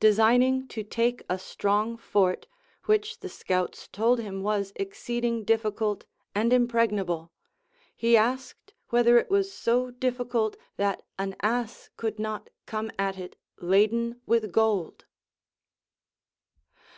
I)e 0.00 0.06
siijnino: 0.06 0.66
to 0.70 0.82
take 0.82 1.24
a 1.28 1.34
strons: 1.38 2.00
fort, 2.00 2.46
which 2.86 3.20
the 3.20 3.28
scouts 3.28 3.86
told 3.88 4.18
him 4.18 4.42
Avas 4.42 4.72
exceeding 4.76 5.44
difficult 5.44 6.06
and 6.34 6.54
impregnable, 6.54 7.30
he 7.94 8.16
asked 8.16 8.72
Avhether 8.90 9.20
it 9.20 9.28
was 9.30 9.52
so 9.52 9.90
difficult 9.90 10.56
that 10.78 11.02
an 11.18 11.36
ass 11.42 11.90
could 11.98 12.18
not 12.18 12.48
come 12.64 12.90
at 12.98 13.18
it 13.18 13.36
laden 13.60 14.22
\vith 14.26 14.50
gold. 14.50 15.04